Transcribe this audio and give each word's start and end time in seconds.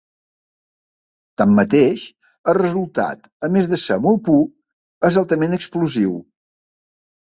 Tanmateix, 1.41 2.07
el 2.55 2.59
resultat 2.61 3.31
a 3.49 3.53
més 3.59 3.71
de 3.77 3.83
ser 3.85 4.01
molt 4.09 4.27
pur 4.33 4.43
és 5.15 5.25
altament 5.27 5.59
explosiu. 5.63 6.23